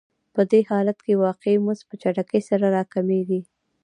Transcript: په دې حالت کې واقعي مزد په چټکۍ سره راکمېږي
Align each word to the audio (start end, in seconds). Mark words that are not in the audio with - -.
په 0.33 0.41
دې 0.51 0.61
حالت 0.69 0.97
کې 1.05 1.21
واقعي 1.25 1.57
مزد 1.65 1.83
په 1.89 1.95
چټکۍ 2.01 2.41
سره 2.49 2.65
راکمېږي 2.77 3.41